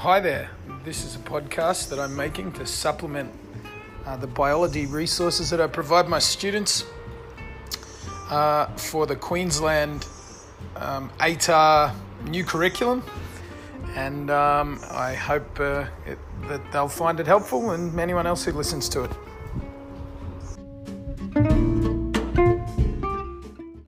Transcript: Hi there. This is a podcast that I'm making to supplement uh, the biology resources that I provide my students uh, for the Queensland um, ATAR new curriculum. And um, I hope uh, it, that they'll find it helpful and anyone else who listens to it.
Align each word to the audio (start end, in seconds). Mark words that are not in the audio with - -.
Hi 0.00 0.18
there. 0.18 0.48
This 0.82 1.04
is 1.04 1.16
a 1.16 1.18
podcast 1.18 1.90
that 1.90 1.98
I'm 1.98 2.16
making 2.16 2.52
to 2.52 2.64
supplement 2.64 3.30
uh, 4.06 4.16
the 4.16 4.26
biology 4.26 4.86
resources 4.86 5.50
that 5.50 5.60
I 5.60 5.66
provide 5.66 6.08
my 6.08 6.18
students 6.18 6.86
uh, 8.30 8.64
for 8.76 9.04
the 9.04 9.14
Queensland 9.14 10.06
um, 10.76 11.10
ATAR 11.18 11.94
new 12.24 12.44
curriculum. 12.44 13.04
And 13.94 14.30
um, 14.30 14.80
I 14.90 15.12
hope 15.12 15.60
uh, 15.60 15.84
it, 16.06 16.18
that 16.48 16.62
they'll 16.72 16.88
find 16.88 17.20
it 17.20 17.26
helpful 17.26 17.72
and 17.72 18.00
anyone 18.00 18.26
else 18.26 18.42
who 18.42 18.52
listens 18.52 18.88
to 18.88 19.04
it. 19.04 19.10